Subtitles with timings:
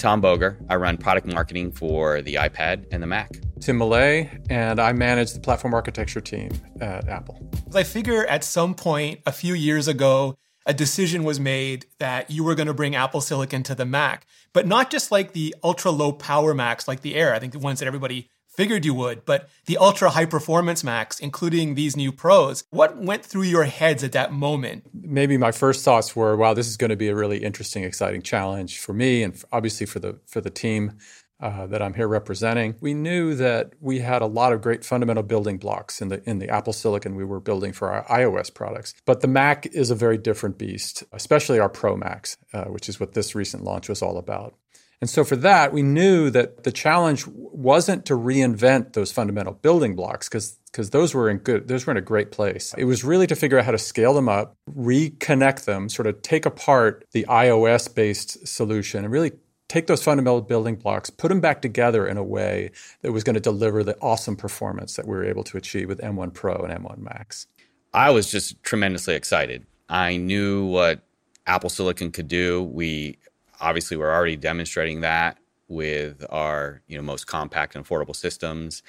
[0.00, 0.58] Tom Boger.
[0.68, 3.30] I run product marketing for the iPad and the Mac.
[3.60, 6.50] Tim Millet, and I manage the platform architecture team
[6.80, 7.50] at Apple.
[7.74, 12.42] I figure at some point a few years ago, a decision was made that you
[12.44, 15.90] were going to bring Apple Silicon to the Mac, but not just like the ultra
[15.90, 18.30] low power Macs like the Air, I think the ones that everybody
[18.60, 22.62] figured you would, but the ultra high performance Macs, including these new Pros.
[22.68, 24.84] What went through your heads at that moment?
[24.92, 28.20] Maybe my first thoughts were, wow, this is going to be a really interesting, exciting
[28.20, 30.98] challenge for me and obviously for the for the team.
[31.42, 35.22] Uh, that I'm here representing, we knew that we had a lot of great fundamental
[35.22, 38.92] building blocks in the in the Apple Silicon we were building for our iOS products.
[39.06, 43.00] But the Mac is a very different beast, especially our Pro Macs, uh, which is
[43.00, 44.54] what this recent launch was all about.
[45.00, 49.96] And so for that, we knew that the challenge wasn't to reinvent those fundamental building
[49.96, 52.74] blocks because because those were in good those were in a great place.
[52.76, 56.22] It was really to figure out how to scale them up, reconnect them, sort of
[56.22, 59.32] take apart the iOS based solution and really
[59.68, 62.70] take those fundamental building blocks, put them back together in a way
[63.02, 66.00] that was going to deliver the awesome performance that we were able to achieve with
[66.00, 67.46] M1 Pro and M1 Max.
[67.94, 69.64] I was just tremendously excited.
[69.88, 71.02] I knew what
[71.46, 72.62] Apple Silicon could do.
[72.62, 73.18] We
[73.60, 78.82] obviously we're already demonstrating that with our you know most compact and affordable systems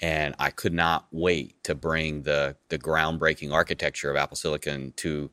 [0.00, 5.30] and I could not wait to bring the the groundbreaking architecture of Apple Silicon to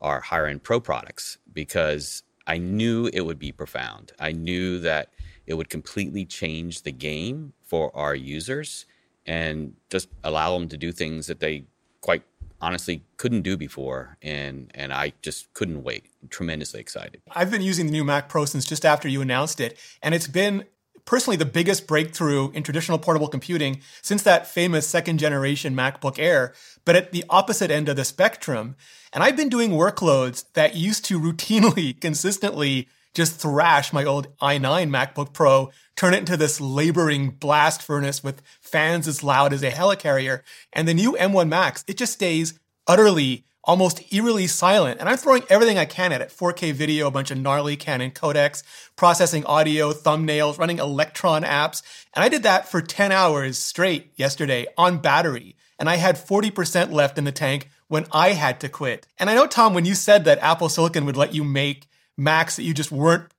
[0.00, 4.12] our higher end pro products because I knew it would be profound.
[4.18, 5.12] I knew that
[5.46, 8.86] it would completely change the game for our users
[9.26, 11.64] and just allow them to do things that they
[12.00, 12.22] quite
[12.60, 16.06] honestly couldn't do before and and I just couldn't wait.
[16.30, 17.22] Tremendously excited.
[17.32, 20.26] I've been using the new Mac Pro since just after you announced it and it's
[20.26, 20.64] been
[21.08, 26.52] personally the biggest breakthrough in traditional portable computing since that famous second generation MacBook Air,
[26.84, 28.76] but at the opposite end of the spectrum.
[29.10, 34.88] And I've been doing workloads that used to routinely, consistently just thrash my old i9
[34.88, 39.70] MacBook Pro, turn it into this laboring blast furnace with fans as loud as a
[39.70, 40.42] helicarrier.
[40.72, 45.00] And the new M1 Max, it just stays utterly, almost eerily silent.
[45.00, 48.10] And I'm throwing everything I can at it 4K video, a bunch of gnarly Canon
[48.10, 48.62] codecs,
[48.96, 51.82] processing audio, thumbnails, running Electron apps.
[52.14, 55.56] And I did that for 10 hours straight yesterday on battery.
[55.78, 59.06] And I had 40% left in the tank when I had to quit.
[59.18, 62.56] And I know, Tom, when you said that Apple Silicon would let you make Macs
[62.56, 63.32] that you just weren't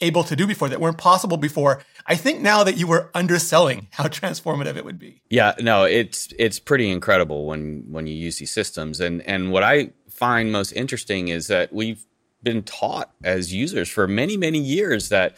[0.00, 1.82] able to do before, that weren't possible before.
[2.06, 5.22] I think now that you were underselling how transformative it would be.
[5.30, 9.00] Yeah, no, it's it's pretty incredible when when you use these systems.
[9.00, 12.04] And and what I find most interesting is that we've
[12.42, 15.36] been taught as users for many many years that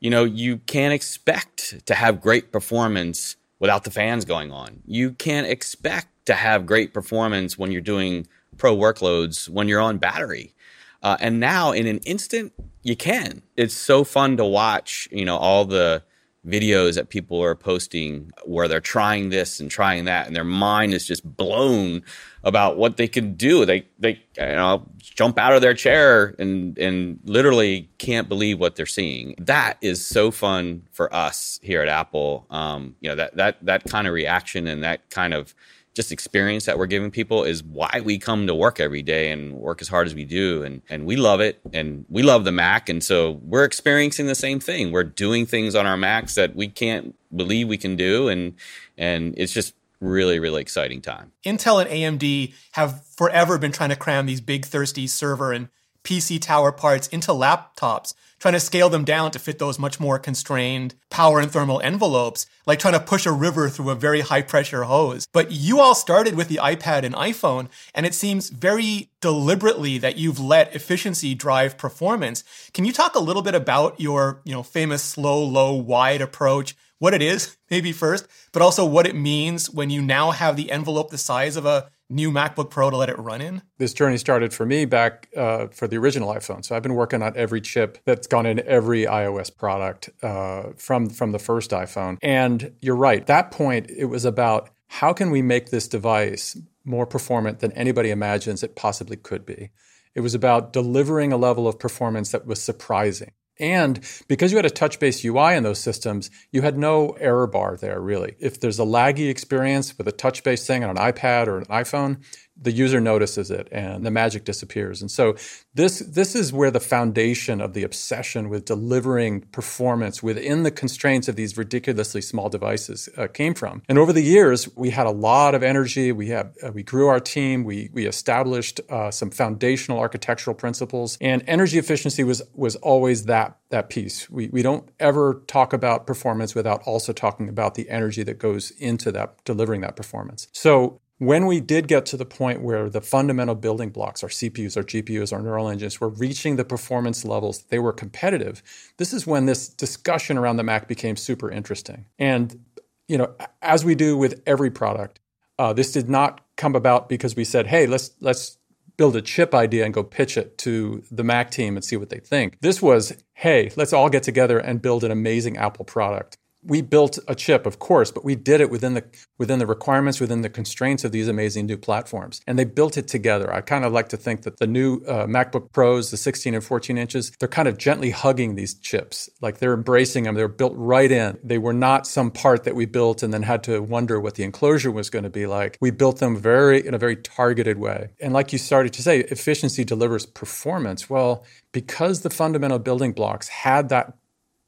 [0.00, 4.82] you know you can't expect to have great performance without the fans going on.
[4.86, 9.98] You can't expect to have great performance when you're doing pro workloads when you're on
[9.98, 10.54] battery.
[11.02, 13.42] Uh, and now in an instant, you can.
[13.56, 16.02] It's so fun to watch, you know, all the
[16.46, 20.94] videos that people are posting where they're trying this and trying that and their mind
[20.94, 22.02] is just blown
[22.44, 23.64] about what they can do.
[23.64, 28.76] They they you know jump out of their chair and and literally can't believe what
[28.76, 29.34] they're seeing.
[29.38, 32.46] That is so fun for us here at apple.
[32.50, 35.54] Um, you know that that that kind of reaction and that kind of
[35.98, 39.52] just experience that we're giving people is why we come to work every day and
[39.54, 40.62] work as hard as we do.
[40.62, 42.88] And and we love it and we love the Mac.
[42.88, 44.92] And so we're experiencing the same thing.
[44.92, 48.28] We're doing things on our Macs that we can't believe we can do.
[48.28, 48.54] And
[48.96, 51.32] and it's just really really exciting time.
[51.44, 55.68] Intel and AMD have forever been trying to cram these big thirsty server and
[56.08, 60.18] PC tower parts into laptops trying to scale them down to fit those much more
[60.18, 64.40] constrained power and thermal envelopes, like trying to push a river through a very high
[64.40, 65.26] pressure hose.
[65.32, 70.16] But you all started with the iPad and iPhone, and it seems very deliberately that
[70.16, 72.42] you've let efficiency drive performance.
[72.72, 76.74] Can you talk a little bit about your, you know, famous slow, low, wide approach?
[77.00, 80.70] What it is, maybe first, but also what it means when you now have the
[80.70, 83.62] envelope the size of a new MacBook Pro to let it run in?
[83.78, 86.64] This journey started for me back uh, for the original iPhone.
[86.64, 91.10] So I've been working on every chip that's gone in every iOS product uh, from
[91.10, 92.18] from the first iPhone.
[92.22, 93.20] And you're right.
[93.20, 97.72] At that point, it was about how can we make this device more performant than
[97.72, 99.70] anybody imagines it possibly could be.
[100.14, 103.32] It was about delivering a level of performance that was surprising.
[103.60, 107.46] And because you had a touch based UI in those systems, you had no error
[107.46, 108.36] bar there, really.
[108.38, 111.64] If there's a laggy experience with a touch based thing on an iPad or an
[111.66, 112.22] iPhone,
[112.60, 115.00] the user notices it and the magic disappears.
[115.00, 115.36] And so
[115.74, 121.28] this this is where the foundation of the obsession with delivering performance within the constraints
[121.28, 123.82] of these ridiculously small devices uh, came from.
[123.88, 126.10] And over the years, we had a lot of energy.
[126.12, 127.64] We have uh, we grew our team.
[127.64, 133.58] We we established uh, some foundational architectural principles, and energy efficiency was was always that
[133.70, 134.28] that piece.
[134.28, 138.70] We we don't ever talk about performance without also talking about the energy that goes
[138.72, 140.48] into that delivering that performance.
[140.52, 144.76] So when we did get to the point where the fundamental building blocks, our CPUs,
[144.76, 148.62] our GPUs, our neural engines, were reaching the performance levels, they were competitive.
[148.96, 152.06] This is when this discussion around the Mac became super interesting.
[152.18, 152.64] And,
[153.08, 155.18] you know, as we do with every product,
[155.58, 158.58] uh, this did not come about because we said, hey, let's let's
[158.96, 162.10] build a chip idea and go pitch it to the Mac team and see what
[162.10, 162.58] they think.
[162.60, 166.36] This was, hey, let's all get together and build an amazing Apple product
[166.68, 169.04] we built a chip, of course, but we did it within the
[169.38, 173.08] within the requirements, within the constraints of these amazing new platforms, and they built it
[173.08, 173.52] together.
[173.52, 176.62] I kind of like to think that the new uh, MacBook Pros, the 16 and
[176.62, 180.34] 14 inches, they're kind of gently hugging these chips, like they're embracing them.
[180.34, 181.38] They're built right in.
[181.42, 184.44] They were not some part that we built and then had to wonder what the
[184.44, 185.78] enclosure was going to be like.
[185.80, 189.20] We built them very in a very targeted way, and like you started to say,
[189.20, 191.08] efficiency delivers performance.
[191.08, 194.14] Well, because the fundamental building blocks had that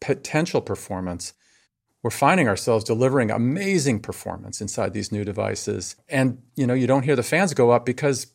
[0.01, 1.35] potential performance
[2.03, 5.97] we're finding ourselves delivering amazing performance inside these new devices.
[6.09, 8.29] And you know, you don't hear the fans go up because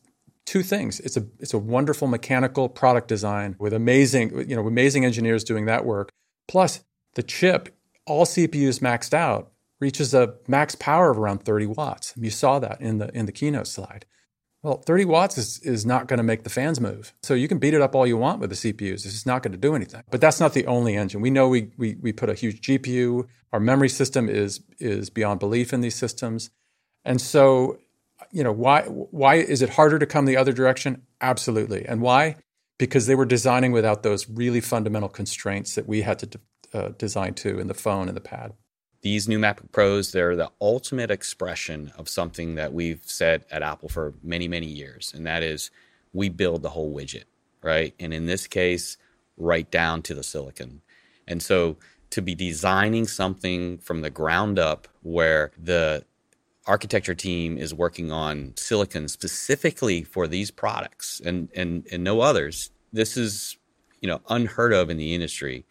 [0.46, 1.00] two things.
[1.00, 5.66] It's a it's a wonderful mechanical product design with amazing, you know, amazing engineers doing
[5.66, 6.10] that work.
[6.48, 6.84] Plus,
[7.16, 7.76] the chip,
[8.06, 12.14] all CPUs maxed out, reaches a max power of around 30 watts.
[12.16, 14.06] You saw that in the in the keynote slide.
[14.66, 17.14] Well, 30 watts is, is not going to make the fans move.
[17.22, 19.06] So you can beat it up all you want with the CPUs.
[19.06, 20.02] It's not going to do anything.
[20.10, 21.22] But that's not the only engine.
[21.22, 23.28] We know we, we, we put a huge GPU.
[23.56, 26.50] Our memory system is, is beyond belief in these systems.
[27.06, 27.80] And so,
[28.34, 31.04] you know, why, why is it harder to come the other direction?
[31.22, 31.86] Absolutely.
[31.86, 32.36] And why?
[32.78, 36.40] Because they were designing without those really fundamental constraints that we had to
[36.74, 38.52] uh, design to in the phone and the pad
[39.06, 43.88] these new MacBook Pros, they're the ultimate expression of something that we've said at Apple
[43.88, 45.14] for many, many years.
[45.16, 45.70] And that is
[46.12, 47.26] we build the whole widget,
[47.62, 47.94] right?
[48.00, 48.98] And in this case,
[49.38, 50.82] right down to the silicon.
[51.28, 51.78] And so
[52.16, 56.04] to be designing something from the ground up where the
[56.66, 62.72] architecture team is working on silicon specifically for these products and, and, and no others,
[62.94, 63.58] this is,
[64.00, 65.66] you know, unheard of in the industry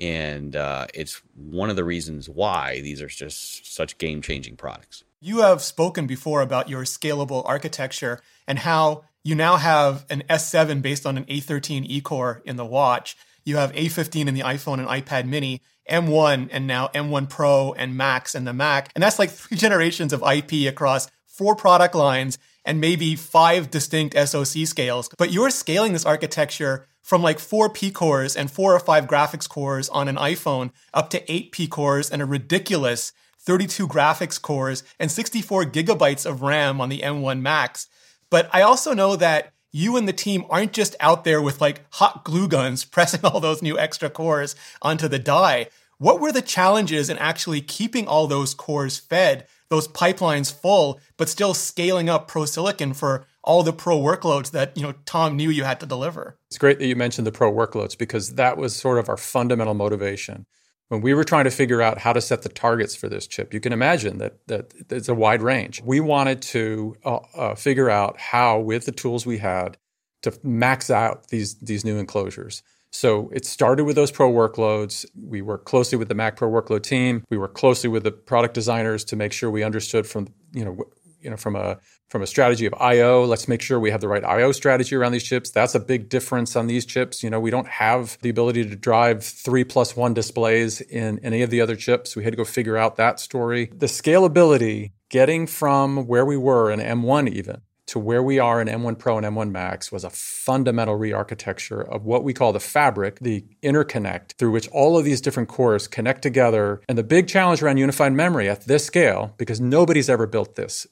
[0.00, 5.04] and uh, it's one of the reasons why these are just such game changing products.
[5.20, 10.80] You have spoken before about your scalable architecture and how you now have an S7
[10.80, 13.18] based on an A13 E core in the watch.
[13.44, 15.60] You have A15 in the iPhone and iPad mini,
[15.90, 18.90] M1 and now M1 Pro and Max and the Mac.
[18.94, 24.16] And that's like three generations of IP across four product lines and maybe five distinct
[24.16, 25.10] SoC scales.
[25.18, 29.48] But you're scaling this architecture from like four P cores and four or five graphics
[29.48, 34.82] cores on an iPhone up to eight P cores and a ridiculous 32 graphics cores
[34.98, 37.88] and 64 gigabytes of RAM on the M1 Max.
[38.28, 41.84] But I also know that you and the team aren't just out there with like
[41.94, 45.68] hot glue guns pressing all those new extra cores onto the die.
[46.00, 51.28] What were the challenges in actually keeping all those cores fed, those pipelines full, but
[51.28, 55.50] still scaling up Pro Silicon for all the pro workloads that you know Tom knew
[55.50, 56.38] you had to deliver.
[56.48, 59.74] It's great that you mentioned the pro workloads because that was sort of our fundamental
[59.74, 60.46] motivation
[60.88, 63.52] when we were trying to figure out how to set the targets for this chip.
[63.52, 65.82] You can imagine that that it's a wide range.
[65.84, 69.76] We wanted to uh, uh, figure out how, with the tools we had,
[70.22, 72.62] to max out these these new enclosures.
[72.90, 75.06] So it started with those pro workloads.
[75.14, 77.24] We worked closely with the Mac Pro workload team.
[77.30, 80.76] We worked closely with the product designers to make sure we understood from you know
[81.20, 84.08] you know from a from a strategy of IO, let's make sure we have the
[84.08, 85.50] right IO strategy around these chips.
[85.50, 87.22] That's a big difference on these chips.
[87.22, 91.42] You know, we don't have the ability to drive three plus one displays in any
[91.42, 92.16] of the other chips.
[92.16, 93.70] We had to go figure out that story.
[93.72, 98.68] The scalability, getting from where we were in M1 even to where we are in
[98.68, 103.18] M1 Pro and M1 Max was a fundamental re-architecture of what we call the fabric,
[103.18, 106.80] the interconnect through which all of these different cores connect together.
[106.88, 110.86] And the big challenge around unified memory at this scale, because nobody's ever built this,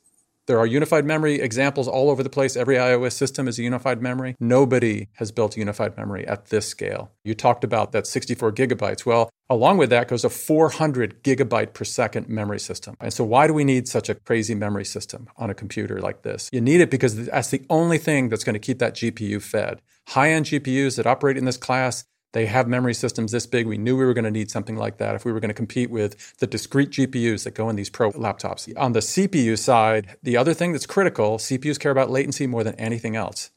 [0.48, 2.56] there are unified memory examples all over the place.
[2.56, 4.34] Every iOS system is a unified memory.
[4.40, 7.12] Nobody has built unified memory at this scale.
[7.22, 9.04] You talked about that 64 gigabytes.
[9.04, 12.96] Well, along with that goes a 400 gigabyte per second memory system.
[12.98, 16.22] And so, why do we need such a crazy memory system on a computer like
[16.22, 16.48] this?
[16.50, 19.82] You need it because that's the only thing that's going to keep that GPU fed.
[20.08, 23.66] High end GPUs that operate in this class, They have memory systems this big.
[23.66, 25.54] We knew we were going to need something like that if we were going to
[25.54, 28.70] compete with the discrete GPUs that go in these pro laptops.
[28.76, 32.74] On the CPU side, the other thing that's critical, CPUs care about latency more than
[32.74, 33.50] anything else.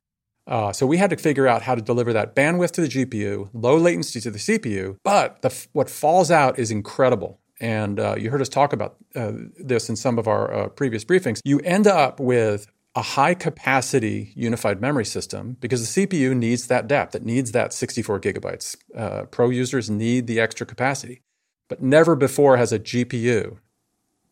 [0.48, 3.50] Uh, so we had to figure out how to deliver that bandwidth to the GPU,
[3.54, 7.40] low latency to the CPU, but the, what falls out is incredible.
[7.60, 11.06] And uh, you heard us talk about uh, this in some of our uh, previous
[11.06, 11.40] briefings.
[11.46, 16.88] You end up with a high capacity unified memory system because the CPU needs that
[16.88, 18.76] depth, it needs that 64 gigabytes.
[18.96, 21.22] Uh, pro users need the extra capacity.
[21.70, 23.60] But never before has a GPU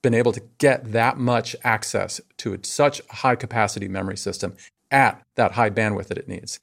[0.01, 4.55] been able to get that much access to such a high capacity memory system
[4.91, 6.59] at that high bandwidth that it needs.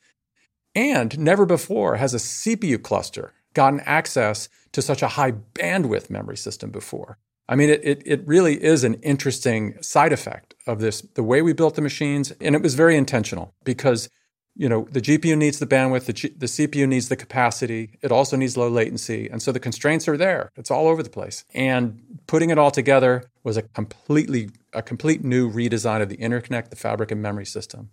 [0.75, 6.37] And never before has a CPU cluster gotten access to such a high bandwidth memory
[6.37, 7.19] system before.
[7.49, 11.43] I mean, it, it, it, really is an interesting side effect of this, the way
[11.43, 12.33] we built the machines.
[12.41, 14.09] And it was very intentional because,
[14.57, 18.11] you know, the GPU needs the bandwidth, the, G, the CPU needs the capacity, it
[18.11, 19.29] also needs low latency.
[19.29, 20.51] And so the constraints are there.
[20.57, 21.45] It's all over the place.
[21.55, 26.71] And putting it all together was a completely, a complete new redesign of the interconnect,
[26.71, 27.91] the fabric and memory system.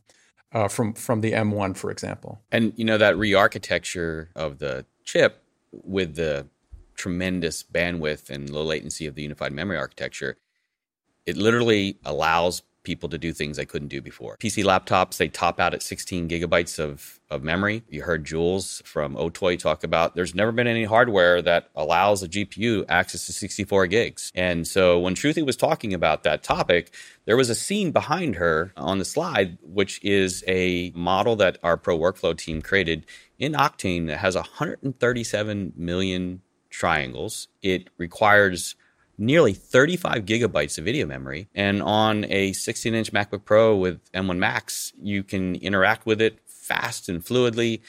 [0.51, 5.41] Uh, from from the M1, for example, and you know that re-architecture of the chip
[5.71, 6.45] with the
[6.95, 10.37] tremendous bandwidth and low latency of the unified memory architecture,
[11.25, 14.37] it literally allows people to do things they couldn't do before.
[14.37, 17.83] PC laptops, they top out at 16 gigabytes of, of memory.
[17.89, 22.27] You heard Jules from Otoy talk about there's never been any hardware that allows a
[22.27, 24.31] GPU access to 64 gigs.
[24.35, 26.93] And so when Shruti was talking about that topic,
[27.25, 31.77] there was a scene behind her on the slide, which is a model that our
[31.77, 33.05] Pro Workflow team created
[33.39, 36.41] in Octane that has 137 million
[36.73, 37.47] triangles.
[37.61, 38.75] It requires
[39.17, 41.47] nearly 35 gigabytes of video memory.
[41.55, 46.39] And on a 16 inch MacBook Pro with M1 Max, you can interact with it
[46.45, 47.81] fast and fluidly,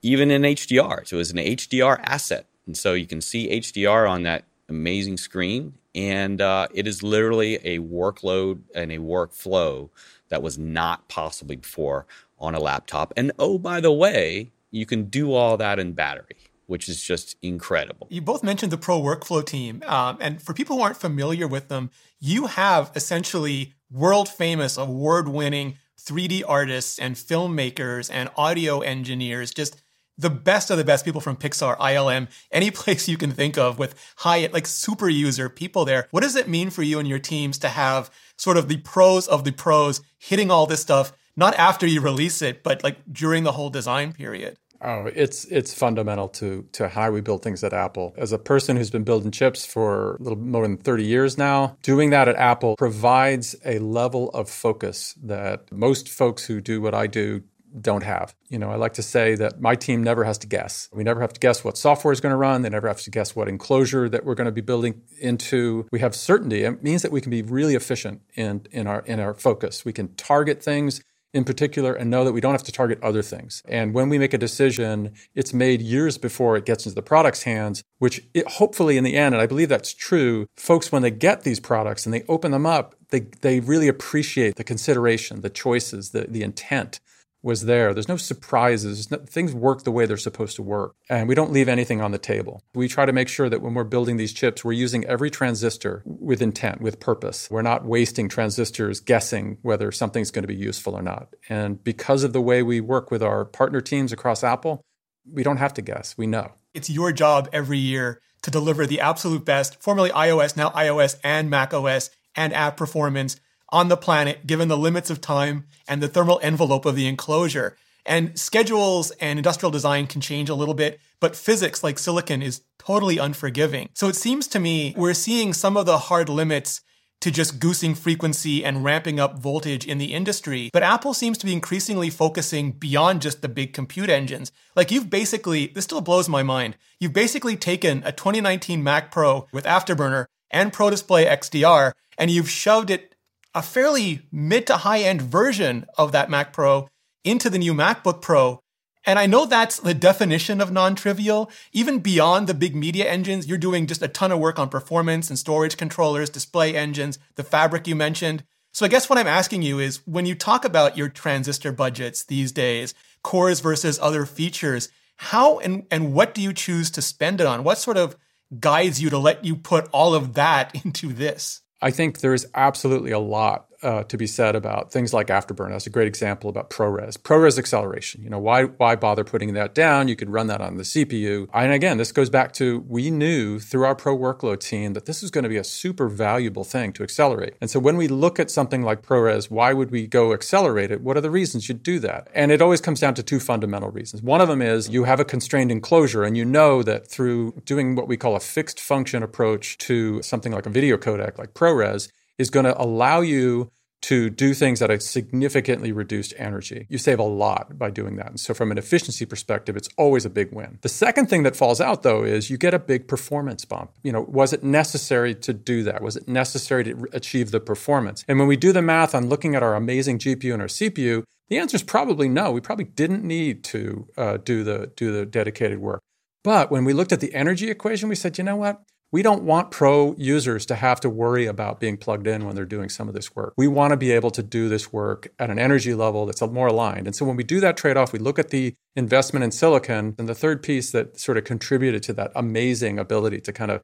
[0.00, 1.06] even in HDR.
[1.06, 2.46] So it's an HDR asset.
[2.66, 5.74] And so you can see HDR on that amazing screen.
[5.94, 9.90] And uh, it is literally a workload and a workflow
[10.30, 12.06] that was not possible before
[12.38, 13.12] on a laptop.
[13.14, 16.41] And oh, by the way, you can do all that in battery
[16.72, 18.06] which is just incredible.
[18.10, 19.82] You both mentioned the Pro Workflow team.
[19.86, 25.28] Um, and for people who aren't familiar with them, you have essentially world famous, award
[25.28, 29.82] winning 3D artists and filmmakers and audio engineers, just
[30.16, 33.78] the best of the best people from Pixar, ILM, any place you can think of
[33.78, 36.08] with high, like super user people there.
[36.10, 39.28] What does it mean for you and your teams to have sort of the pros
[39.28, 43.44] of the pros hitting all this stuff, not after you release it, but like during
[43.44, 44.56] the whole design period?
[44.84, 48.14] Oh, it's it's fundamental to to how we build things at Apple.
[48.16, 51.76] As a person who's been building chips for a little more than 30 years now,
[51.82, 56.94] doing that at Apple provides a level of focus that most folks who do what
[56.94, 57.42] I do
[57.80, 58.34] don't have.
[58.48, 60.88] You know, I like to say that my team never has to guess.
[60.92, 62.62] We never have to guess what software is going to run.
[62.62, 65.86] They never have to guess what enclosure that we're going to be building into.
[65.90, 66.64] We have certainty.
[66.64, 69.84] It means that we can be really efficient in, in our in our focus.
[69.84, 73.22] We can target things in particular and know that we don't have to target other
[73.22, 73.62] things.
[73.66, 77.44] And when we make a decision, it's made years before it gets into the product's
[77.44, 81.10] hands, which it, hopefully in the end, and I believe that's true, folks, when they
[81.10, 85.50] get these products and they open them up, they, they really appreciate the consideration, the
[85.50, 87.00] choices, the, the intent
[87.42, 87.92] was there.
[87.92, 89.10] There's no surprises.
[89.10, 90.94] No, things work the way they're supposed to work.
[91.08, 92.62] And we don't leave anything on the table.
[92.74, 96.02] We try to make sure that when we're building these chips, we're using every transistor
[96.06, 97.50] with intent, with purpose.
[97.50, 101.34] We're not wasting transistors guessing whether something's going to be useful or not.
[101.48, 104.82] And because of the way we work with our partner teams across Apple,
[105.30, 106.16] we don't have to guess.
[106.16, 106.52] We know.
[106.74, 111.50] It's your job every year to deliver the absolute best, formerly iOS, now iOS and
[111.50, 113.36] Mac OS and app performance
[113.72, 117.76] on the planet given the limits of time and the thermal envelope of the enclosure.
[118.04, 122.62] And schedules and industrial design can change a little bit, but physics like silicon is
[122.78, 123.88] totally unforgiving.
[123.94, 126.80] So it seems to me we're seeing some of the hard limits
[127.20, 130.70] to just goosing frequency and ramping up voltage in the industry.
[130.72, 134.50] But Apple seems to be increasingly focusing beyond just the big compute engines.
[134.74, 136.76] Like you've basically, this still blows my mind.
[136.98, 142.50] You've basically taken a 2019 Mac Pro with Afterburner and Pro Display XDR and you've
[142.50, 143.11] shoved it
[143.54, 146.88] a fairly mid to high end version of that Mac Pro
[147.24, 148.60] into the new MacBook Pro.
[149.04, 151.50] And I know that's the definition of non trivial.
[151.72, 155.28] Even beyond the big media engines, you're doing just a ton of work on performance
[155.28, 158.44] and storage controllers, display engines, the fabric you mentioned.
[158.72, 162.24] So I guess what I'm asking you is when you talk about your transistor budgets
[162.24, 167.40] these days, cores versus other features, how and, and what do you choose to spend
[167.40, 167.64] it on?
[167.64, 168.16] What sort of
[168.60, 171.61] guides you to let you put all of that into this?
[171.82, 175.70] I think there's absolutely a lot uh, to be said about things like Afterburner.
[175.70, 177.18] That's a great example about ProRes.
[177.18, 178.22] ProRes acceleration.
[178.22, 180.08] You know, why why bother putting that down?
[180.08, 181.48] You could run that on the CPU.
[181.52, 185.22] And again, this goes back to we knew through our pro workload team that this
[185.22, 187.54] was going to be a super valuable thing to accelerate.
[187.60, 191.00] And so when we look at something like ProRes, why would we go accelerate it?
[191.00, 192.28] What are the reasons you'd do that?
[192.34, 194.22] And it always comes down to two fundamental reasons.
[194.22, 197.94] One of them is you have a constrained enclosure, and you know that through doing
[197.94, 202.10] what we call a fixed function approach to something like a video codec like ProRes
[202.42, 203.70] is going to allow you
[204.02, 206.86] to do things at a significantly reduced energy.
[206.90, 208.26] You save a lot by doing that.
[208.26, 210.78] And so, from an efficiency perspective, it's always a big win.
[210.82, 213.92] The second thing that falls out, though, is you get a big performance bump.
[214.02, 216.02] You know, was it necessary to do that?
[216.02, 218.24] Was it necessary to achieve the performance?
[218.26, 221.22] And when we do the math on looking at our amazing GPU and our CPU,
[221.48, 222.50] the answer is probably no.
[222.50, 226.00] We probably didn't need to uh, do the do the dedicated work.
[226.42, 228.82] But when we looked at the energy equation, we said, you know what?
[229.12, 232.64] We don't want pro users to have to worry about being plugged in when they're
[232.64, 233.52] doing some of this work.
[233.58, 236.68] We want to be able to do this work at an energy level that's more
[236.68, 237.06] aligned.
[237.06, 240.14] And so when we do that trade off, we look at the investment in silicon.
[240.18, 243.82] And the third piece that sort of contributed to that amazing ability to kind of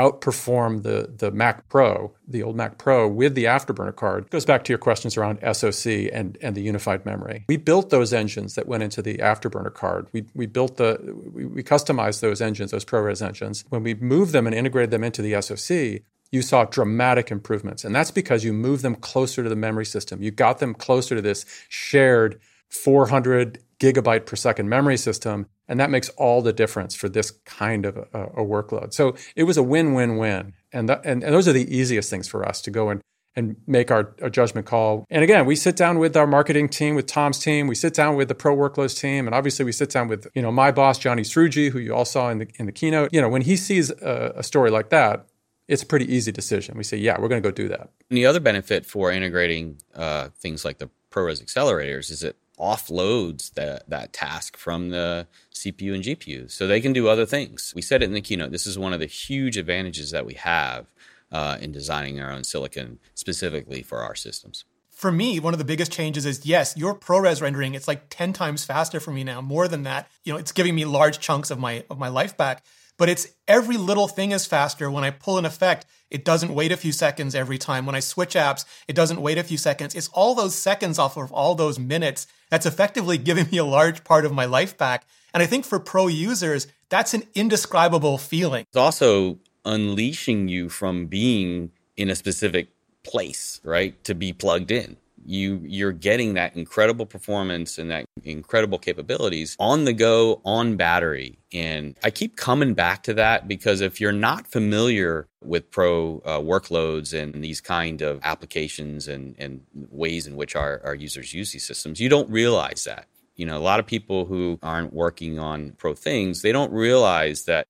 [0.00, 4.24] outperform the, the Mac Pro, the old Mac Pro, with the Afterburner card.
[4.24, 7.44] It goes back to your questions around SoC and, and the unified memory.
[7.48, 10.08] We built those engines that went into the Afterburner card.
[10.12, 10.98] We, we built the,
[11.34, 13.64] we, we customized those engines, those ProRes engines.
[13.68, 16.02] When we moved them and integrated them into the SoC,
[16.32, 17.84] you saw dramatic improvements.
[17.84, 20.22] And that's because you moved them closer to the memory system.
[20.22, 25.46] You got them closer to this shared 400 gigabyte per second memory system.
[25.70, 28.92] And that makes all the difference for this kind of a, a workload.
[28.92, 30.54] So it was a win win win.
[30.72, 33.00] And, and, and those are the easiest things for us to go and,
[33.36, 35.06] and make our, our judgment call.
[35.10, 37.68] And again, we sit down with our marketing team, with Tom's team.
[37.68, 39.28] We sit down with the pro workloads team.
[39.28, 42.04] And obviously, we sit down with you know my boss, Johnny Srouji, who you all
[42.04, 43.14] saw in the, in the keynote.
[43.14, 45.26] You know, when he sees a, a story like that,
[45.68, 46.76] it's a pretty easy decision.
[46.76, 47.90] We say, yeah, we're going to go do that.
[48.10, 53.54] And the other benefit for integrating uh, things like the ProRes accelerators is it offloads
[53.54, 55.26] that, that task from the
[55.64, 57.72] CPU and GPU so they can do other things.
[57.74, 58.50] We said it in the keynote.
[58.50, 60.92] This is one of the huge advantages that we have
[61.32, 64.64] uh, in designing our own silicon specifically for our systems.
[64.90, 68.34] For me, one of the biggest changes is yes, your ProRes rendering, it's like 10
[68.34, 70.10] times faster for me now, more than that.
[70.24, 72.62] You know, it's giving me large chunks of my of my life back
[73.00, 74.90] but it's every little thing is faster.
[74.90, 77.86] When I pull an effect, it doesn't wait a few seconds every time.
[77.86, 79.94] When I switch apps, it doesn't wait a few seconds.
[79.94, 84.04] It's all those seconds off of all those minutes that's effectively giving me a large
[84.04, 85.06] part of my life back.
[85.32, 88.64] And I think for pro users, that's an indescribable feeling.
[88.68, 92.68] It's also unleashing you from being in a specific
[93.02, 94.02] place, right?
[94.04, 99.84] To be plugged in you you're getting that incredible performance and that incredible capabilities on
[99.84, 104.46] the go on battery and i keep coming back to that because if you're not
[104.46, 110.56] familiar with pro uh, workloads and these kind of applications and, and ways in which
[110.56, 113.06] our, our users use these systems you don't realize that
[113.40, 117.44] you know a lot of people who aren't working on pro things they don't realize
[117.44, 117.66] that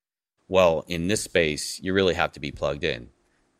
[0.48, 3.08] well in this space you really have to be plugged in.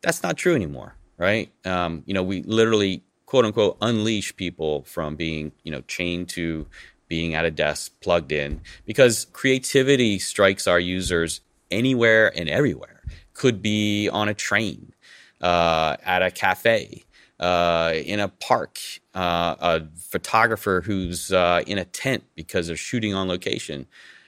[0.01, 1.51] That's not true anymore right?
[1.65, 6.65] Um, you know we literally quote unquote unleash people from being you know chained to
[7.07, 13.03] being at a desk plugged in because creativity strikes our users anywhere and everywhere.
[13.33, 14.93] Could be on a train
[15.41, 17.03] uh, at a cafe
[17.39, 18.79] uh, in a park
[19.13, 23.87] uh, a photographer who's uh, in a tent because they're shooting on location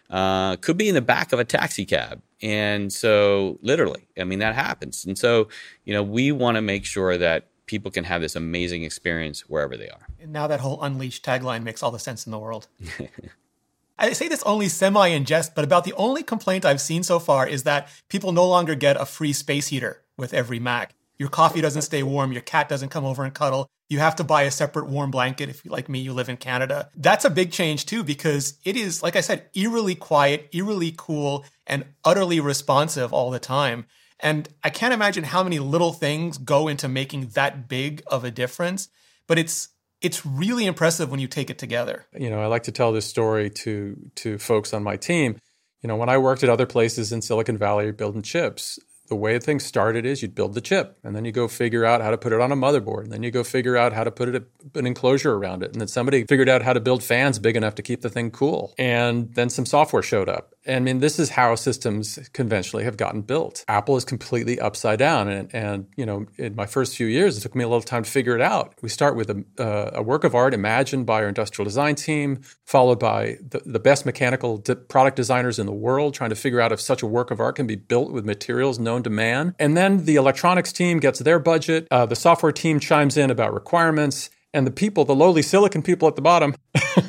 [0.10, 4.39] uh, could be in the back of a taxi cab and so literally i mean
[4.39, 5.48] that happens and so
[5.86, 9.78] you know we want to make sure that people can have this amazing experience wherever
[9.78, 10.08] they are.
[10.22, 12.67] And now that whole unleashed tagline makes all the sense in the world.
[13.98, 17.19] I say this only semi in jest, but about the only complaint I've seen so
[17.19, 20.93] far is that people no longer get a free space heater with every Mac.
[21.17, 23.69] Your coffee doesn't stay warm, your cat doesn't come over and cuddle.
[23.93, 26.38] You have to buy a separate warm blanket if, you like me, you live in
[26.38, 26.89] Canada.
[26.95, 31.45] That's a big change too, because it is, like I said, eerily quiet, eerily cool,
[31.67, 33.86] and utterly responsive all the time.
[34.19, 38.32] And I can't imagine how many little things go into making that big of a
[38.32, 38.89] difference,
[39.27, 39.69] but it's
[40.01, 42.08] it's really impressive when you take it together.
[42.17, 45.38] You know, I like to tell this story to to folks on my team.
[45.84, 49.37] You know, when I worked at other places in Silicon Valley building chips, the way
[49.37, 52.17] things started is you'd build the chip and then you go figure out how to
[52.17, 54.43] put it on a motherboard and then you go figure out how to put it
[54.75, 57.75] an enclosure around it and then somebody figured out how to build fans big enough
[57.75, 58.73] to keep the thing cool.
[58.77, 63.21] And then some software showed up I mean, this is how systems conventionally have gotten
[63.21, 63.65] built.
[63.67, 65.28] Apple is completely upside down.
[65.28, 68.04] And, and you know, in my first few years, it took me a little time
[68.04, 68.73] to figure it out.
[68.82, 72.41] We start with a, uh, a work of art imagined by our industrial design team,
[72.65, 76.71] followed by the, the best mechanical product designers in the world, trying to figure out
[76.71, 79.56] if such a work of art can be built with materials known to man.
[79.60, 81.88] And then the electronics team gets their budget.
[81.91, 84.30] Uh, the software team chimes in about requirements.
[84.54, 86.56] And the people, the lowly silicon people at the bottom,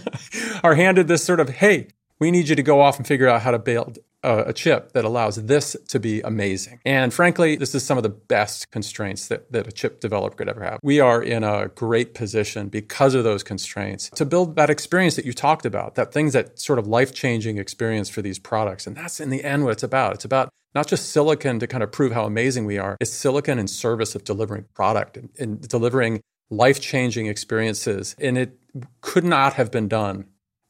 [0.64, 1.88] are handed this sort of, hey,
[2.24, 4.92] we need you to go off and figure out how to build a, a, chip
[4.92, 6.80] that allows this to be amazing.
[6.86, 10.48] And frankly, this is some of the best constraints that, that a chip developer could
[10.48, 10.80] ever have.
[10.82, 15.26] We are in a great position because of those constraints to build that experience that
[15.26, 18.86] you talked about, that things that sort of life changing experience for these products.
[18.86, 20.14] And that's in the end what it's about.
[20.14, 23.58] It's about not just silicon to kind of prove how amazing we are, it's silicon
[23.58, 28.16] in service of delivering product and, and delivering life changing experiences.
[28.18, 28.58] And it
[29.02, 30.24] could not have been done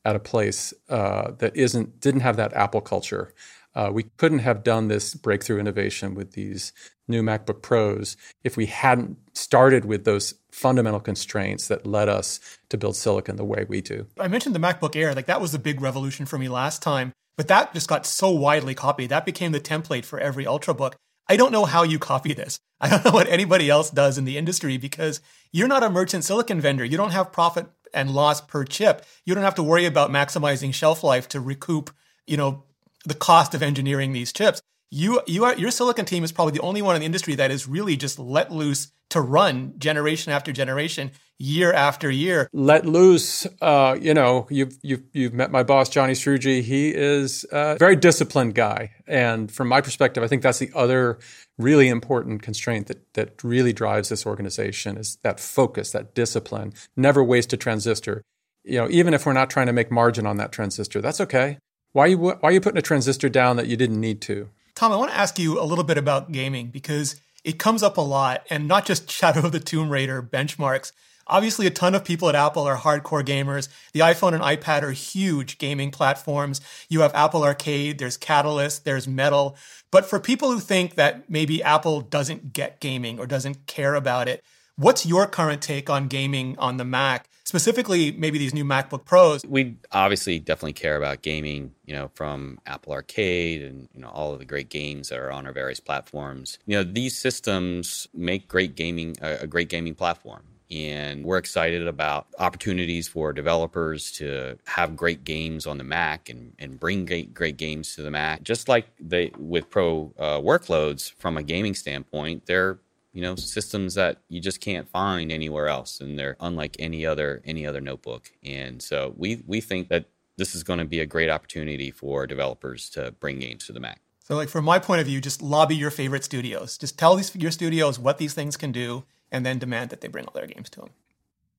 [0.05, 3.33] at a place uh, that isn't didn't have that Apple culture.
[3.75, 6.73] Uh, we couldn't have done this breakthrough innovation with these
[7.09, 12.39] new MacBook Pros if we hadn't started with those fundamental constraints that led us
[12.69, 14.07] to build silicon the way we do.
[14.19, 17.13] I mentioned the MacBook Air, like that was the big revolution for me last time,
[17.37, 19.11] but that just got so widely copied.
[19.11, 20.95] That became the template for every Ultrabook.
[21.29, 22.59] I don't know how you copy this.
[22.81, 25.21] I don't know what anybody else does in the industry because
[25.53, 26.85] you're not a merchant silicon vendor.
[26.85, 29.05] You don't have profit and loss per chip.
[29.25, 31.91] You don't have to worry about maximizing shelf life to recoup,
[32.27, 32.65] you know,
[33.05, 34.61] the cost of engineering these chips.
[34.95, 37.51] You, you are, your silicon team is probably the only one in the industry that
[37.51, 42.49] is really just let loose to run generation after generation, year after year.
[42.53, 43.45] Let loose.
[43.61, 46.63] Uh, you know, you've you've you've met my boss johnny Srouji.
[46.63, 51.19] He is a very disciplined guy, and from my perspective, I think that's the other
[51.59, 56.73] really important constraint that that really drives this organization is that focus, that discipline.
[56.97, 58.23] Never waste a transistor.
[58.63, 61.59] You know, even if we're not trying to make margin on that transistor, that's okay.
[61.95, 64.51] Why are you why are you putting a transistor down that you didn't need to?
[64.75, 67.97] Tom, I want to ask you a little bit about gaming because it comes up
[67.97, 70.93] a lot, and not just Shadow of the Tomb Raider benchmarks.
[71.27, 73.69] Obviously, a ton of people at Apple are hardcore gamers.
[73.93, 76.61] The iPhone and iPad are huge gaming platforms.
[76.89, 79.57] You have Apple Arcade, there's Catalyst, there's Metal.
[79.91, 84.29] But for people who think that maybe Apple doesn't get gaming or doesn't care about
[84.29, 84.43] it,
[84.77, 87.29] what's your current take on gaming on the Mac?
[87.47, 89.45] Specifically, maybe these new MacBook Pros.
[89.45, 94.33] We obviously definitely care about gaming, you know, from Apple Arcade and you know all
[94.33, 96.59] of the great games that are on our various platforms.
[96.67, 102.27] You know, these systems make great gaming a great gaming platform and we're excited about
[102.39, 107.57] opportunities for developers to have great games on the Mac and, and bring great, great
[107.57, 108.43] games to the Mac.
[108.43, 112.79] Just like they with pro uh, workloads from a gaming standpoint, they're
[113.15, 117.41] you know systems that you just can't find anywhere else, and they're unlike any other
[117.45, 118.31] any other notebook.
[118.43, 122.27] And so we we think that this is going to be a great opportunity for
[122.27, 124.01] developers to bring games to the Mac.
[124.25, 126.77] So, like from my point of view, just lobby your favorite studios.
[126.77, 130.09] Just tell these your studios what these things can do and then demand that they
[130.09, 130.91] bring all their games to them.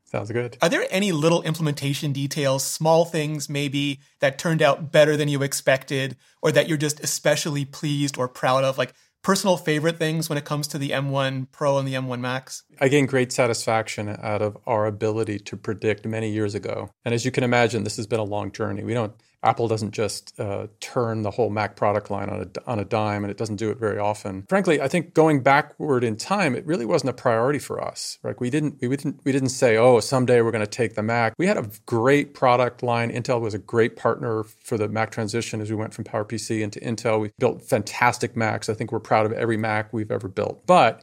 [0.06, 0.58] Sounds good.
[0.62, 5.42] Are there any little implementation details, small things maybe that turned out better than you
[5.42, 8.78] expected, or that you're just especially pleased or proud of?
[8.78, 8.94] Like
[9.26, 12.62] personal favorite things when it comes to the M1 Pro and the M1 Max?
[12.80, 16.92] I gained great satisfaction out of our ability to predict many years ago.
[17.04, 18.84] And as you can imagine, this has been a long journey.
[18.84, 22.80] We don't Apple doesn't just uh, turn the whole Mac product line on a, on
[22.80, 24.46] a dime, and it doesn't do it very often.
[24.50, 28.18] Frankly, I think going backward in time, it really wasn't a priority for us.
[28.24, 28.40] Right?
[28.40, 31.34] We didn't we didn't we didn't say, oh, someday we're going to take the Mac.
[31.38, 33.12] We had a great product line.
[33.12, 36.80] Intel was a great partner for the Mac transition as we went from PowerPC into
[36.80, 37.20] Intel.
[37.20, 38.70] We built fantastic Macs.
[38.70, 40.66] I think we're proud of every Mac we've ever built.
[40.66, 41.02] But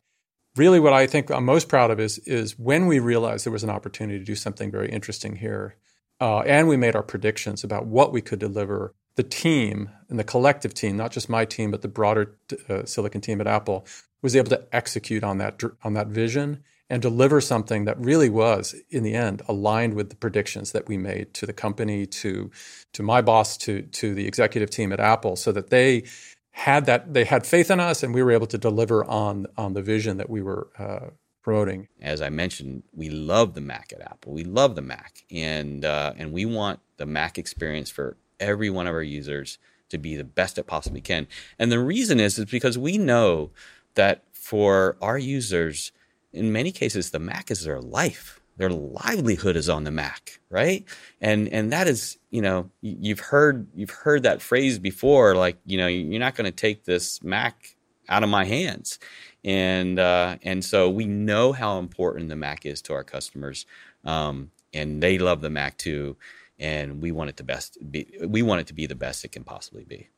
[0.56, 3.64] really what I think I'm most proud of is is when we realized there was
[3.64, 5.76] an opportunity to do something very interesting here
[6.22, 8.94] uh, and we made our predictions about what we could deliver.
[9.16, 12.36] The team and the collective team, not just my team, but the broader
[12.68, 13.84] uh, Silicon team at Apple,
[14.22, 18.74] was able to execute on that on that vision and deliver something that really was,
[18.90, 22.50] in the end, aligned with the predictions that we made to the company, to
[22.92, 26.04] to my boss, to to the executive team at Apple, so that they
[26.52, 29.74] had that they had faith in us, and we were able to deliver on on
[29.74, 31.10] the vision that we were uh,
[31.42, 31.88] promoting.
[32.00, 34.32] As I mentioned, we love the Mac at Apple.
[34.32, 38.86] We love the Mac, and uh, and we want the Mac experience for every one
[38.86, 39.58] of our users
[39.90, 41.26] to be the best it possibly can.
[41.58, 43.50] And the reason is is because we know
[43.94, 45.92] that for our users,
[46.32, 48.40] in many cases, the Mac is their life.
[48.56, 50.84] Their livelihood is on the Mac, right?
[51.20, 55.78] And and that is, you know, you've heard you've heard that phrase before, like, you
[55.78, 57.76] know, you're not going to take this Mac
[58.08, 58.98] out of my hands
[59.44, 63.66] and uh, and so we know how important the Mac is to our customers,
[64.04, 66.16] um, and they love the Mac too.
[66.58, 69.32] and we want it to best be, we want it to be the best it
[69.32, 70.08] can possibly be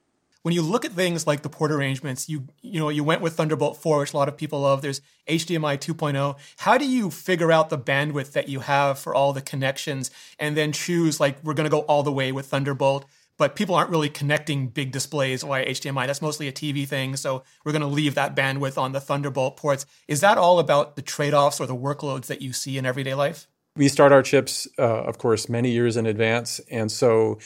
[0.45, 3.33] when you look at things like the port arrangements, you you know you went with
[3.33, 4.83] Thunderbolt 4, which a lot of people love.
[4.83, 6.37] There's HDMI 2.0.
[6.59, 10.55] How do you figure out the bandwidth that you have for all the connections, and
[10.55, 13.07] then choose like we're going to go all the way with Thunderbolt?
[13.37, 16.07] But people aren't really connecting big displays via HDMI.
[16.07, 17.17] That's mostly a TV thing.
[17.17, 19.87] So we're going to leave that bandwidth on the Thunderbolt ports.
[20.07, 23.15] Is that all about the trade offs or the workloads that you see in everyday
[23.15, 23.49] life?
[23.77, 26.61] We start our chips, uh, of course, many years in advance.
[26.71, 27.39] And so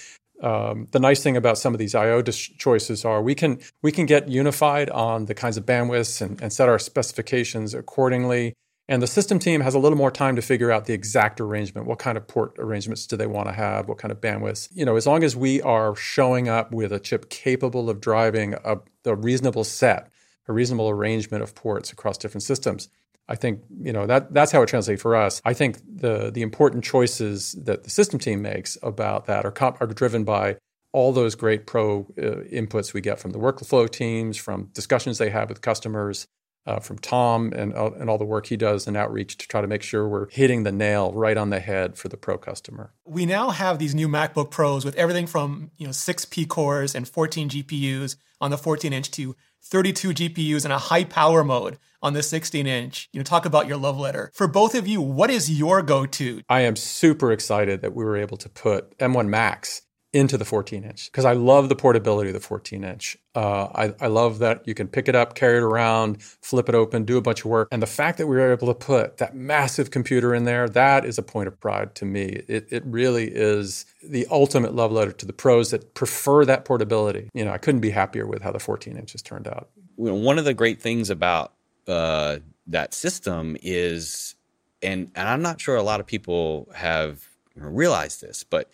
[0.42, 4.06] um, the nice thing about some of these I/O choices are we can we can
[4.06, 8.54] get unified on the kinds of bandwidths and, and, set our specifications accordingly.
[8.90, 11.86] And the system team has a little more time to figure out the exact arrangement.
[11.86, 13.86] What kind of port arrangements do they want to have?
[13.86, 14.70] What kind of bandwidths?
[14.72, 18.54] You know, as long as we are showing up with a chip capable of driving
[18.64, 20.10] a, a reasonable set,
[20.48, 22.88] a reasonable arrangement of ports across different systems,
[23.28, 25.42] I think you know that that's how it translates for us.
[25.44, 29.82] I think the the important choices that the system team makes about that are comp-
[29.82, 30.56] are driven by
[30.92, 35.28] all those great pro uh, inputs we get from the workflow teams, from discussions they
[35.28, 36.26] have with customers,
[36.68, 39.62] uh, from Tom and uh, and all the work he does in outreach to try
[39.62, 42.92] to make sure we're hitting the nail right on the head for the pro customer.
[43.06, 46.94] We now have these new MacBook Pros with everything from you know six P cores
[46.94, 51.78] and 14 GPUs on the 14 inch to 32 GPUs in a high power mode
[52.02, 53.08] on the 16 inch.
[53.12, 54.30] You know, talk about your love letter.
[54.34, 56.42] For both of you, what is your go to?
[56.50, 60.84] I am super excited that we were able to put M1 Max into the 14
[60.84, 63.16] inch because I love the portability of the 14 inch.
[63.34, 66.74] Uh, I, I, love that you can pick it up, carry it around, flip it
[66.74, 67.68] open, do a bunch of work.
[67.70, 71.04] And the fact that we were able to put that massive computer in there, that
[71.04, 72.42] is a point of pride to me.
[72.48, 77.28] It, it really is the ultimate love letter to the pros that prefer that portability.
[77.34, 79.68] You know, I couldn't be happier with how the 14 inches turned out.
[79.96, 81.52] One of the great things about
[81.86, 84.36] uh, that system is,
[84.82, 88.70] and, and I'm not sure a lot of people have realized this, but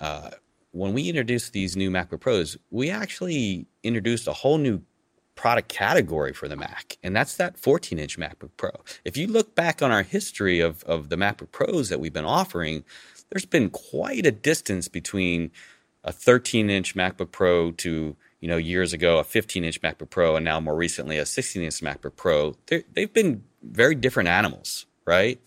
[0.00, 0.30] uh,
[0.72, 4.82] when we introduced these new MacBook Pros, we actually introduced a whole new
[5.34, 8.70] product category for the Mac, and that's that 14 inch MacBook Pro.
[9.04, 12.24] If you look back on our history of, of the MacBook Pros that we've been
[12.24, 12.84] offering,
[13.30, 15.50] there's been quite a distance between
[16.04, 20.36] a 13 inch MacBook Pro to you know years ago a 15 inch MacBook Pro,
[20.36, 22.54] and now more recently a 16 inch MacBook Pro.
[22.66, 25.40] they they've been very different animals, right?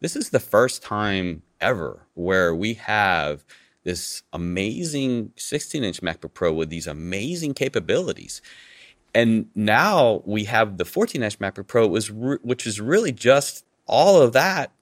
[0.00, 3.44] This is the first time ever where we have
[3.84, 8.42] this amazing 16 inch MacBook Pro with these amazing capabilities.
[9.14, 14.32] And now we have the 14 inch MacBook Pro, which is really just all of
[14.34, 14.72] that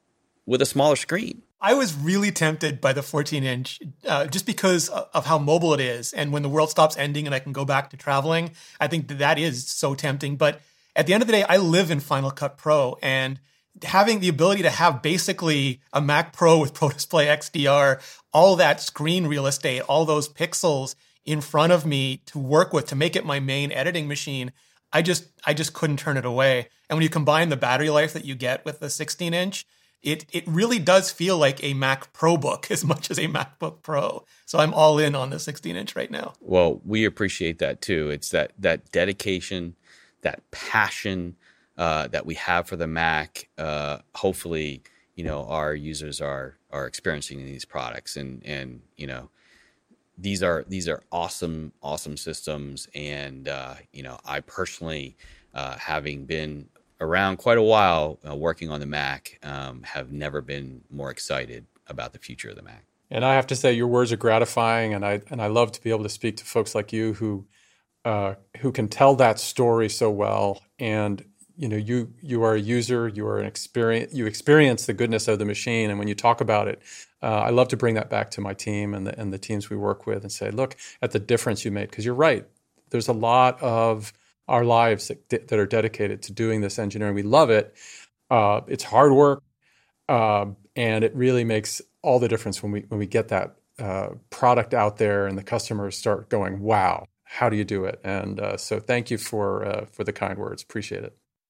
[0.45, 1.43] with a smaller screen.
[1.61, 5.81] I was really tempted by the 14 inch uh, just because of how mobile it
[5.81, 6.13] is.
[6.13, 9.09] And when the world stops ending and I can go back to traveling, I think
[9.09, 10.37] that, that is so tempting.
[10.37, 10.61] But
[10.95, 13.41] at the end of the day, I live in Final Cut Pro and
[13.85, 18.01] having the ability to have basically a Mac Pro with Pro Display XDR,
[18.33, 22.87] all that screen real estate, all those pixels in front of me to work with
[22.87, 24.53] to make it my main editing machine,
[24.93, 26.69] I just I just couldn't turn it away.
[26.89, 29.67] And when you combine the battery life that you get with the 16 inch,
[30.03, 33.83] it it really does feel like a Mac Pro book as much as a MacBook
[33.83, 34.25] Pro.
[34.47, 36.35] So I'm all in on the 16 inch right now.
[36.41, 38.09] Well, we appreciate that too.
[38.11, 39.75] It's that that dedication,
[40.23, 41.37] that passion,
[41.79, 44.83] uh, that we have for the Mac, uh, hopefully,
[45.15, 49.31] you know, our users are are experiencing these products, and and you know,
[50.17, 55.17] these are these are awesome awesome systems, and uh, you know, I personally,
[55.55, 56.69] uh, having been
[57.01, 61.67] around quite a while uh, working on the Mac, um, have never been more excited
[61.89, 62.85] about the future of the Mac.
[63.11, 65.83] And I have to say, your words are gratifying, and I and I love to
[65.83, 67.47] be able to speak to folks like you who
[68.59, 70.63] who can tell that story so well.
[70.79, 71.25] And
[71.57, 75.29] you know you you are a user you are an experience you experience the goodness
[75.29, 75.91] of the machine.
[75.91, 76.83] And when you talk about it
[77.23, 79.71] uh, i love to bring that back to my team and the, and the teams
[79.71, 81.91] we work with and say look at the difference you made.
[81.91, 82.47] Because you're right.
[82.91, 84.13] There's a lot of
[84.49, 87.15] our lives that, that are dedicated to doing this engineering.
[87.15, 87.75] We love it.
[88.31, 89.43] Uh, it's hard work
[90.09, 94.11] uh, and it really makes all the difference when we when we get that uh,
[94.31, 98.01] product out there and the customers start going wow how do you do it?
[98.05, 100.63] And uh, so thank you for uh, for the kind words.
[100.63, 101.17] Appreciate it